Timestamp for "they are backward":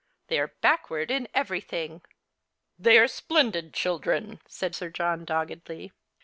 0.29-1.11